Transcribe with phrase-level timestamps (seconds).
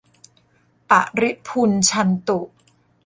[0.89, 2.39] ปะริภุญชันตุ